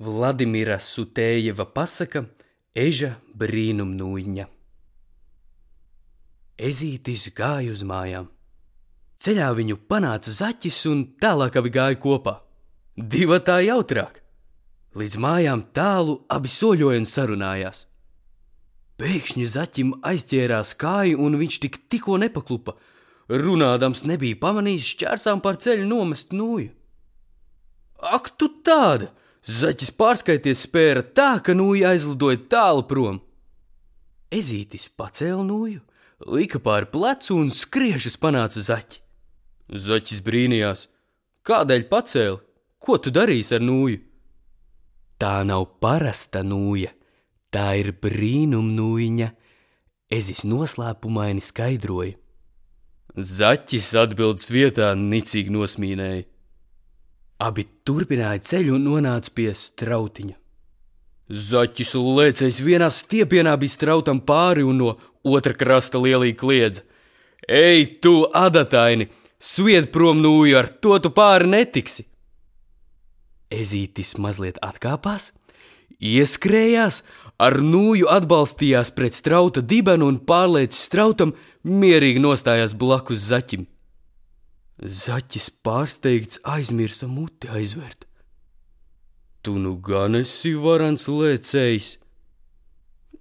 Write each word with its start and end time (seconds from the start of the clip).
Vladimira 0.00 0.78
Sutējeva 0.80 1.66
pasaka 1.68 2.24
Eža 2.72 3.18
brīnumnūjiņa. 3.36 4.46
Ezītis 6.62 7.26
gāja 7.36 7.74
uz 7.74 7.82
mājām. 7.84 8.30
Ceļā 9.22 9.50
viņu 9.58 9.76
panāca 9.92 10.32
zaķis 10.32 10.80
un 10.88 11.04
tālāk 11.20 11.60
abi 11.60 11.74
gāja 11.76 12.00
kopā. 12.00 12.38
Divi 12.96 13.38
tā 13.44 13.60
jautrāk. 13.66 14.22
Līdz 14.96 15.20
mājām 15.20 15.66
tālu 15.76 16.18
abi 16.32 16.48
soļoja 16.48 17.04
un 17.04 17.08
sarunājās. 17.08 17.86
Pēkšņi 18.96 19.46
zaķim 19.48 19.94
aizķērās 20.08 20.74
kāja, 20.80 21.20
un 21.20 21.36
viņš 21.36 21.62
tik 21.62 21.80
tikko 21.92 22.16
nepaklupa. 22.20 22.78
Runādams 23.28 24.06
nebija 24.08 24.40
pamanījis 24.40 24.92
šķērsām 24.96 25.40
par 25.44 25.60
ceļu 25.60 25.88
nomest 25.88 26.32
nūju. 26.32 26.72
Ak, 28.02 28.32
tu 28.40 28.48
tāda! 28.64 29.12
Zaķis 29.42 29.90
pārskaities 29.98 30.62
spēra 30.68 31.02
tā, 31.02 31.40
ka 31.42 31.54
nūja 31.56 31.90
aizlidoja 31.90 32.38
tālu 32.52 32.84
prom. 32.86 33.18
Ezītis 34.32 34.86
pacēla 34.88 35.42
nūju, 35.44 35.80
lika 36.30 36.60
pāri 36.62 36.86
plecu 36.92 37.34
un 37.40 37.50
skriešus 37.50 38.16
panāca 38.22 38.62
zaķi. 38.62 39.00
Zaķis 39.72 40.22
brīnījās, 40.22 40.86
kādēļ 41.48 41.88
pacēli, 41.90 42.38
ko 42.78 42.98
tu 43.02 43.10
darīsi 43.14 43.56
ar 43.58 43.66
nūju? 43.66 43.98
Tā 45.18 45.42
nav 45.46 45.66
parasta 45.82 46.42
nūja, 46.46 46.92
tā 47.50 47.72
ir 47.82 47.92
brīnumnūjiņa, 48.02 49.28
ezis 50.12 50.42
noslēpumaini 50.46 51.42
skaidroja. 51.42 52.14
Zaķis 53.12 53.90
atbildes 54.00 54.48
vietā 54.54 54.94
nicīgi 54.96 55.52
nosmīnēja. 55.52 56.24
Abi 57.42 57.64
turpināja 57.86 58.38
ceļu 58.52 58.76
un 58.76 58.86
nonāca 58.86 59.32
pie 59.34 59.50
strautiņa. 59.56 60.36
Zaķis 61.32 61.94
lēcējs 61.96 62.60
vienā 62.62 62.90
stiepienā 62.92 63.54
bija 63.58 63.72
strautam 63.72 64.20
pāri 64.20 64.66
un 64.68 64.78
no 64.82 64.92
otra 65.24 65.56
krasta 65.56 65.98
lielīgi 66.02 66.38
kliedz: 66.38 66.82
Ej, 67.48 67.98
tu 68.04 68.26
adataini, 68.34 69.08
svied 69.38 69.90
prom 69.94 70.20
nūju, 70.22 70.58
ar 70.58 70.68
to 70.68 70.98
tu 71.02 71.10
pāri 71.14 71.48
netiksi! 71.50 72.06
Ezītis 73.52 74.14
mazliet 74.22 74.60
atkāpās, 74.64 75.32
ieskrējās, 75.98 77.02
ar 77.42 77.58
nūju 77.58 78.08
atbalstījās 78.12 78.92
pret 78.96 79.18
strauta 79.18 79.60
dibenu 79.60 80.08
un 80.08 80.20
pārlēcis 80.28 80.86
strautam, 80.88 81.34
mierīgi 81.66 82.22
nostājās 82.22 82.76
blakus 82.78 83.26
zaķim. 83.28 83.66
Zaķis 84.82 85.46
pārsteigts 85.62 86.40
aizmirsa 86.42 87.06
muti 87.06 87.46
aizvērt. 87.46 88.08
Tu 89.42 89.54
nu 89.58 89.76
gan 89.78 90.18
esi 90.18 90.56
varants 90.58 91.06
lēcējs. 91.06 91.96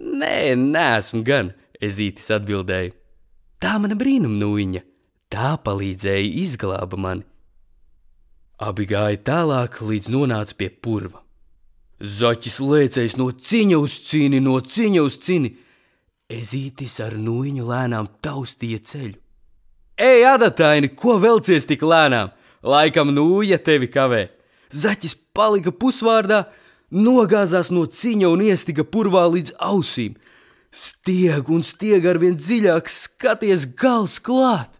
Nē, 0.02 0.56
nesmu 0.58 1.22
gan, 1.26 1.52
ezītis 1.78 2.31
atbildēja. 2.34 2.95
Tā 3.62 3.76
mana 3.78 3.94
brīnumnūjiņa, 3.98 4.81
tā 5.30 5.53
palīdzēja 5.62 6.34
izglāba 6.42 6.98
mani. 6.98 7.28
Abi 8.62 8.88
gāja 8.90 9.22
tālāk, 9.25 9.81
līdz 9.86 10.09
nonāca 10.14 10.58
pie 10.58 10.70
purva. 10.70 11.22
Zaķis 12.02 12.58
lēcējs 12.62 13.20
no 13.22 13.30
ciņa 13.34 13.78
uz 13.78 14.00
cīni, 14.09 14.42
no 14.42 14.58
ciņa 14.66 15.02
uz 15.06 15.22
cīni. 15.22 15.53
Ezītis 16.31 16.98
ar 17.06 17.14
nūjiņu 17.22 17.68
lēnām 17.70 18.09
taustīja 18.25 18.81
ceļu. 18.81 19.18
Ej, 20.02 20.24
adataini, 20.26 20.88
ko 20.98 21.20
velcies 21.22 21.68
tik 21.70 21.84
lēnām? 21.86 22.32
Laikam 22.66 23.12
nūja 23.14 23.60
tevi 23.62 23.86
kavē. 23.86 24.24
Zaķis 24.74 25.14
palika 25.36 25.70
pusvārdā, 25.70 26.48
nogāzās 26.90 27.70
no 27.70 27.84
ciņa 27.86 28.32
un 28.34 28.42
iestiga 28.48 28.82
purvā 28.82 29.28
līdz 29.30 29.54
ausīm. 29.62 30.16
Stieg 30.74 31.52
un 31.54 31.62
stieg 31.68 32.08
ar 32.10 32.18
vien 32.18 32.34
dziļāk, 32.34 32.90
skaties 32.90 33.68
gals 33.78 34.18
klāt. 34.25 34.74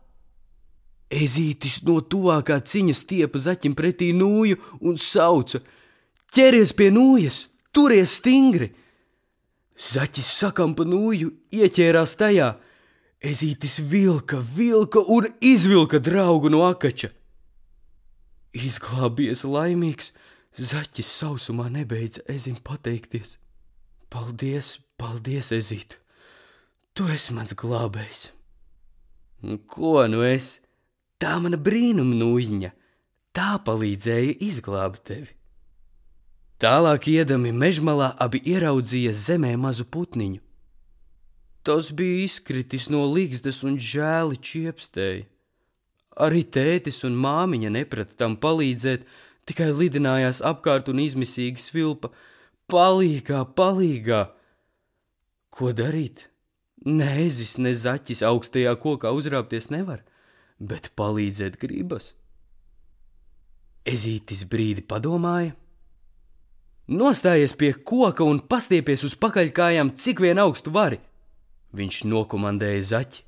Ezītis 1.12 1.82
no 1.86 2.00
tuvākā 2.02 2.58
ciņa 2.74 2.98
stiepa 2.98 3.44
zaķim 3.46 3.78
pretī 3.78 4.10
nūju 4.18 4.58
un 4.82 4.98
sauca: 4.98 5.62
Ķeries 6.34 6.74
pie 6.74 6.90
nūjas, 6.96 7.44
turies 7.76 8.18
stingri! 8.18 8.72
Zaķis 9.78 10.34
sakampa 10.40 10.86
nūju, 10.88 11.30
ieķērās 11.54 12.18
tajā, 12.18 12.56
Ezītis 13.22 13.78
vilka, 13.86 14.40
vilka 14.42 15.00
un 15.00 15.28
izvilka 15.42 16.00
draugu 16.02 16.50
no 16.50 16.64
akača. 16.66 17.12
Izglābies 18.58 19.46
laimīgs, 19.46 20.10
zaķis 20.58 21.12
sausumā 21.20 21.70
nebeidza 21.70 22.26
ezim 22.28 22.58
pateikties. 22.66 23.38
Paldies, 24.12 24.80
paldies, 24.98 25.54
ezīt! 25.56 26.00
Tu 26.98 27.06
esi 27.14 27.38
mans 27.38 27.54
glābējs! 27.56 28.32
Ko 29.70 30.02
nu 30.10 30.26
es? 30.26 30.58
Tā 31.22 31.38
mana 31.38 31.58
brīnuma 31.62 32.18
nūjiņa, 32.18 32.74
tā 33.38 33.54
palīdzēja 33.66 34.36
izglābt 34.42 35.06
tevi. 35.06 35.30
Tālāk 36.62 37.08
iedami 37.10 37.54
mežmalā 37.54 38.12
abi 38.22 38.42
ieraudzīja 38.50 39.14
zemē 39.18 39.56
mazu 39.58 39.86
putniņu. 39.86 40.42
Tas 41.62 41.92
bija 41.94 42.24
izkritis 42.26 42.88
no 42.90 43.04
līgzdas 43.06 43.62
un 43.68 43.78
žēli 43.78 44.40
čiepstēji. 44.42 45.28
Arī 46.22 46.42
tētis 46.44 47.04
un 47.08 47.16
māmiņa 47.22 47.70
neprata 47.72 48.18
tam 48.18 48.36
palīdzēt, 48.42 49.06
tikai 49.48 49.70
lidinājās 49.70 50.42
apkārt 50.46 50.90
un 50.92 51.00
izmisīgi 51.04 51.62
svilpa: 51.62 52.10
Palīgā, 52.72 53.46
palīgā! 53.56 54.26
Ko 55.52 55.72
darīt? 55.76 56.28
Nezis, 56.88 57.60
ne 57.62 57.76
zaķis 57.78 58.24
augstajā 58.26 58.74
kokā 58.82 59.12
uzrāpties 59.14 59.70
nevar, 59.70 60.02
bet 60.58 60.90
palīdzēt 60.98 61.60
gribas. 61.62 62.16
Ezītis 63.86 64.44
brīdi 64.50 64.82
padomāja, 64.86 65.54
nostājies 66.90 67.54
pie 67.58 67.72
koka 67.74 68.26
un 68.26 68.42
pastiepies 68.42 69.06
uz 69.06 69.14
pakaļkājām, 69.14 69.94
cik 69.94 70.22
vien 70.26 70.42
augstu 70.42 70.74
vari. 70.74 71.00
Viņš 71.72 72.04
nokomandēja 72.12 72.82
zaķi. 72.90 73.22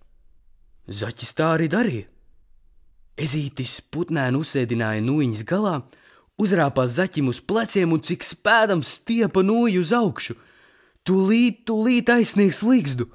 Zaķis 0.92 1.32
tā 1.38 1.54
arī 1.56 1.70
darīja. 1.72 2.08
Ezītis 3.16 3.78
putnēnu 3.94 4.42
uzsēdināja 4.44 5.04
nūjiņas 5.06 5.44
galā, 5.48 5.78
uzrāpās 6.42 6.98
zaķim 6.98 7.30
uz 7.32 7.40
pleciem 7.40 7.94
un 7.96 8.02
cik 8.04 8.26
spēdams 8.26 8.98
stiepa 9.00 9.44
nūju 9.46 9.84
uz 9.86 9.94
augšu. 9.96 10.36
Tūlīt, 11.08 11.64
tūlīt 11.70 12.10
aizsniegs 12.10 12.64
līgzdu. 12.66 13.08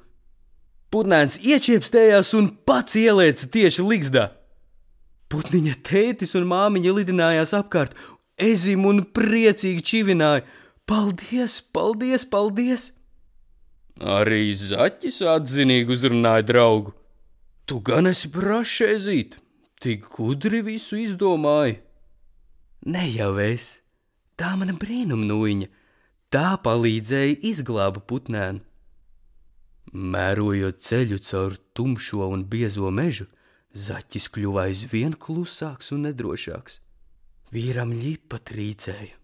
Putnēns 0.89 1.37
iečiepstējās 1.45 2.33
un 2.37 2.49
pats 2.65 2.95
ielēca 2.97 3.49
tieši 3.53 3.85
līgzdā. 3.85 4.29
Putniņa 5.29 5.75
tētis 5.85 6.33
un 6.39 6.47
māmiņa 6.49 6.93
lidinājās 6.95 7.53
apkārt, 7.53 7.93
ezim 8.41 8.87
un 8.89 9.03
priecīgi 9.13 9.85
čivināja: 9.85 10.47
Paldies, 10.89 11.59
paldies, 11.61 12.25
paldies! 12.25 12.93
Arī 13.99 14.53
zaķis 14.55 15.19
atzinīgi 15.27 15.91
uzrunāja 15.91 16.45
draugu. 16.47 16.93
Tu 17.67 17.81
gan 17.83 18.07
esi 18.07 18.29
prašēzīt, 18.31 19.35
tik 19.83 20.07
gudri 20.15 20.61
visu 20.63 20.95
izdomāji. 20.95 21.81
Ne 22.87 23.03
jau 23.11 23.33
es, 23.43 23.81
tā 24.39 24.53
mana 24.55 24.73
brīnumnūjiņa, 24.79 25.67
tā 26.31 26.55
palīdzēja 26.63 27.41
izglāba 27.51 27.99
putnēnu. 27.99 28.63
Mērojot 29.91 30.79
ceļu 30.79 31.19
caur 31.25 31.59
tumšo 31.75 32.31
un 32.31 32.47
biezo 32.47 32.87
mežu, 32.93 33.27
zaķis 33.75 34.31
kļuva 34.31 34.69
aizvien 34.69 35.17
klusāks 35.19 35.91
un 35.91 36.07
nedrošāks. 36.07 36.79
Vīram 37.51 37.91
ļipa 37.99 38.39
trīcēja 38.47 39.18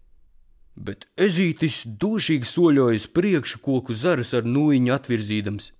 bet 0.76 1.06
ezītis 1.16 1.82
dušīgi 1.86 2.46
soļojas 2.46 3.08
priekšu 3.16 3.60
koku 3.64 3.96
zarus 3.96 4.34
ar 4.36 4.44
nūjiņu 4.44 4.92
atvirzīdams. 4.96 5.72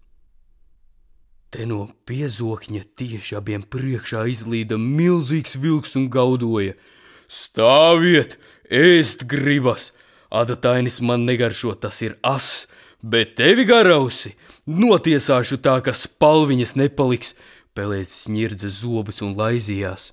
Te 1.53 1.67
no 1.69 1.87
piezokņa 2.09 2.83
tieši 2.99 3.37
abiem 3.39 3.63
priekšā 3.63 4.25
izlīda 4.33 4.81
milzīgs 4.81 5.55
vilks 5.63 5.95
un 6.01 6.09
gaudoja: 6.13 6.75
Stāviet, 7.29 8.37
ēst 8.69 9.25
gribas! 9.31 9.93
Adatainis 10.27 10.99
man 11.01 11.23
negaršo, 11.29 11.77
tas 11.79 12.01
ir 12.03 12.17
as, 12.27 12.67
bet 13.01 13.37
tevi 13.39 13.65
garausi! 13.69 14.35
Notiesāšu 14.67 15.61
tā, 15.63 15.79
ka 15.87 15.95
spalviņas 15.95 16.75
nepaliks, 16.81 17.37
pelēs 17.79 18.25
snirdza 18.25 18.73
zobus 18.73 19.23
un 19.23 19.37
laizījās. 19.39 20.11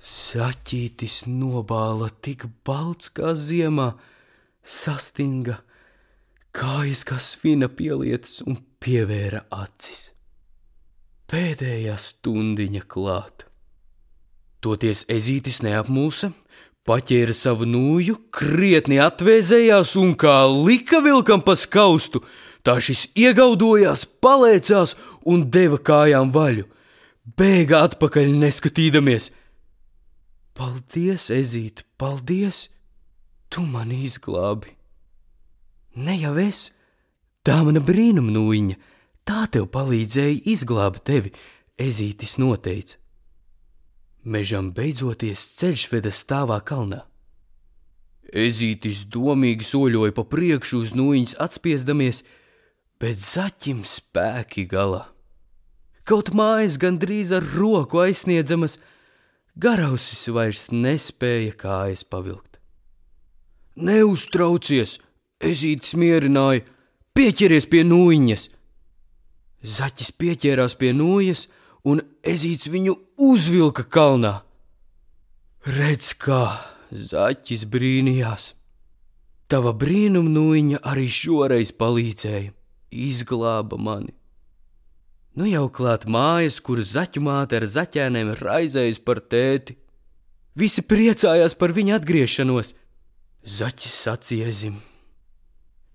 Saķītis 0.00 1.26
nobāla 1.28 2.08
tik 2.24 2.46
balts 2.64 3.10
kā 3.12 3.34
ziemā, 3.36 3.90
sastinga, 4.64 5.58
kājas 6.56 7.02
kā 7.04 7.18
svina 7.20 7.68
pielietas 7.68 8.40
un 8.46 8.56
pievēra 8.80 9.44
acis. 9.52 10.08
Pēdējā 11.30 11.98
stundiņa 12.00 12.86
klāta. 12.88 13.44
Toties 14.64 15.04
ezītis 15.12 15.60
neapmūsa, 15.64 16.32
paķēra 16.88 17.36
savu 17.36 17.68
nūju, 17.68 18.16
krietni 18.32 18.98
atvēzējās 19.04 19.92
un 20.00 20.16
kā 20.20 20.42
lika 20.48 21.02
vilkam 21.04 21.44
pa 21.44 21.54
skaustu, 21.60 22.22
tā 22.64 22.78
šis 22.80 23.06
iegaudojās, 23.20 24.06
palēcās 24.24 24.96
un 25.28 25.44
deva 25.52 25.76
kājām 25.76 26.32
vaļu. 26.32 26.66
Bēga 27.36 27.84
atpakaļ 27.88 28.32
neskatīdamies. 28.40 29.30
Paldies, 30.54 31.30
Ezīt, 31.30 31.84
paldies! 31.98 32.68
Tu 33.50 33.62
mani 33.66 34.04
izglābi! 34.06 34.76
Ne 35.96 36.16
jau 36.20 36.36
es, 36.38 36.70
tā 37.42 37.60
mana 37.66 37.82
brīnumnūjiņa, 37.82 38.76
tā 39.26 39.46
tev 39.50 39.66
palīdzēja 39.74 40.42
izglābt 40.52 41.04
tevi, 41.06 41.32
Ezītis 41.80 42.36
noteica. 42.38 42.98
Mežam 44.22 44.68
beidzoties 44.76 45.46
ceļš 45.56 45.86
veda 45.94 46.10
stāvā 46.12 46.58
kalnā. 46.60 47.06
Ezītis 48.30 49.06
domīgi 49.10 49.64
soļoja 49.66 50.14
pa 50.14 50.26
priekšu 50.28 50.82
uz 50.84 50.92
nūjiņas 50.94 51.38
atspiesdamies, 51.40 52.20
bet 53.00 53.16
zaķim 53.16 53.80
spēki 53.88 54.66
galā. 54.70 55.06
Kaut 56.04 56.30
mājas 56.36 56.76
gandrīz 56.82 57.32
ar 57.34 57.46
roku 57.56 58.02
aizsniedzamas, 58.04 58.76
garausis 59.56 60.28
vairs 60.28 60.68
nespēja 60.72 61.54
kājas 61.56 62.04
pavilkt. 62.04 62.58
Neuztraucies, 63.80 64.98
ezītis 65.40 65.94
mierināja, 65.96 66.66
pieķeries 67.16 67.66
pie 67.70 67.84
nūjiņas. 67.86 68.48
Zaķis 69.60 70.12
pieķērās 70.20 70.76
pie 70.80 70.92
nūjas, 70.96 71.46
un 71.84 72.02
ezīts 72.24 72.68
viņu 72.72 72.96
uzvilka 73.30 73.84
kalnā. 73.84 74.40
Redz, 75.64 76.14
kā 76.16 76.56
zaķis 76.90 77.66
brīnījās. 77.68 78.54
Tava 79.50 79.72
brīnumnūjiņa 79.76 80.80
arī 80.86 81.08
šoreiz 81.10 81.72
palīdzēja, 81.76 82.52
izglāba 82.90 83.76
mani. 83.80 84.14
Nu 85.38 85.46
jau 85.46 85.68
klāt 85.70 86.08
mājas, 86.10 86.58
kur 86.58 86.80
zaķu 86.82 87.22
māte 87.22 87.60
ar 87.60 87.66
zaķēniem 87.70 88.32
raizējas 88.40 88.98
par 89.04 89.20
tēti. 89.22 89.76
Visi 90.58 90.82
priecājās 90.82 91.54
par 91.54 91.74
viņa 91.76 92.00
atgriešanos. 92.00 92.74
Zaķis 93.46 93.94
saciezim. 94.04 94.80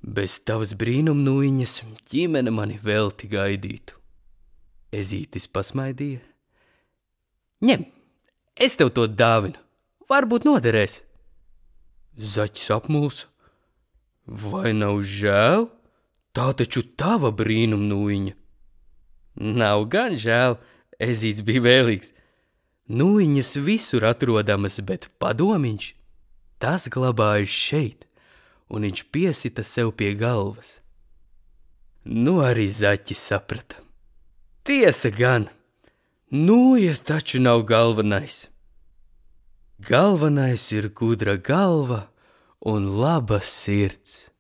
Bez 0.05 0.37
tavas 0.47 0.71
brīnumnūjiņas 0.79 1.73
ģimene 2.11 2.53
mani 2.53 2.79
velti 2.81 3.27
gaidītu. 3.29 3.99
Ezītis 4.95 5.49
pasmaidīja. 5.51 6.21
Ņem, 7.65 7.83
es 8.55 8.77
tev 8.79 8.93
to 8.95 9.07
dāvinu, 9.09 9.59
varbūt 10.11 10.47
noderēs. 10.47 11.01
Zaķis 12.15 12.71
apmulsa. 12.77 13.27
Vai 14.25 14.71
nav 14.73 15.01
žēl? 15.03 15.67
Tā 16.35 16.47
taču 16.57 16.85
tava 16.97 17.33
brīnumnūjiņa. 17.35 18.33
Nav 19.35 19.87
gan 19.91 20.15
žēl, 20.19 20.57
ezīts 20.99 21.43
bija 21.43 21.63
vēlīgs. 21.65 22.13
Nūjiņas 22.85 23.51
visur 23.65 24.05
atrodamas, 24.05 24.79
bet 24.85 25.09
padomiņš 25.19 25.93
tas 26.61 26.87
glabājas 26.89 27.51
šeit, 27.51 28.05
un 28.69 28.85
viņš 28.87 29.05
piesita 29.11 29.65
sev 29.65 29.91
pie 29.97 30.13
galvas. 30.17 30.79
Nu 32.05 32.39
arī 32.45 32.67
zaķis 32.69 33.21
saprata. 33.31 33.81
Tiesa 34.65 35.09
gan, 35.13 35.49
nūja 36.31 36.95
taču 37.05 37.41
nav 37.41 37.65
galvenais. 37.69 38.45
Galvenais 39.81 40.71
ir 40.71 40.89
gudra 40.93 41.35
galva 41.37 42.07
un 42.61 42.87
laba 43.01 43.41
sirds. 43.41 44.34